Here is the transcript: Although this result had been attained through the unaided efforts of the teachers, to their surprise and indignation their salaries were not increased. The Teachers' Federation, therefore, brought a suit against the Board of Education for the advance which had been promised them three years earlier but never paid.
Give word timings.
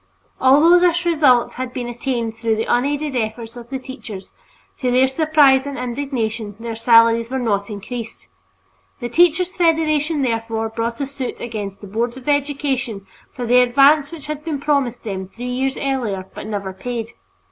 Although 0.39 0.79
this 0.79 1.05
result 1.05 1.53
had 1.53 1.71
been 1.73 1.87
attained 1.87 2.33
through 2.33 2.55
the 2.55 2.65
unaided 2.65 3.15
efforts 3.15 3.55
of 3.55 3.69
the 3.69 3.77
teachers, 3.77 4.33
to 4.79 4.89
their 4.89 5.07
surprise 5.07 5.67
and 5.67 5.77
indignation 5.77 6.55
their 6.59 6.75
salaries 6.75 7.29
were 7.29 7.37
not 7.37 7.69
increased. 7.69 8.27
The 8.99 9.09
Teachers' 9.09 9.55
Federation, 9.55 10.23
therefore, 10.23 10.69
brought 10.69 11.01
a 11.01 11.05
suit 11.05 11.39
against 11.39 11.81
the 11.81 11.87
Board 11.87 12.17
of 12.17 12.27
Education 12.27 13.05
for 13.31 13.45
the 13.45 13.61
advance 13.61 14.09
which 14.11 14.25
had 14.25 14.43
been 14.43 14.59
promised 14.59 15.03
them 15.03 15.27
three 15.27 15.45
years 15.45 15.77
earlier 15.77 16.27
but 16.33 16.47
never 16.47 16.73
paid. 16.73 17.11